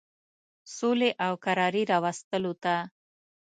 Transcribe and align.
سولي 0.75 1.11
او 1.25 1.33
کراري 1.45 1.83
راوستلو 1.91 2.53
ته. 2.63 2.75